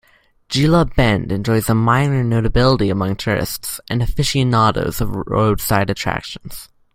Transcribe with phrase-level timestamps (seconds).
[0.49, 6.69] Gila Bend enjoys a minor notability among tourists and aficionados of roadside attractions.